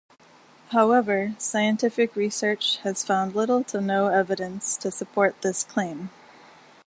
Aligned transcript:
However, 0.69 1.35
scientific 1.37 2.15
research 2.15 2.77
has 2.77 3.03
found 3.05 3.35
little 3.35 3.63
to 3.65 3.79
no 3.79 4.07
evidence 4.07 4.75
to 4.77 4.89
support 4.89 5.39
this 5.43 5.63
claim. 5.63 6.09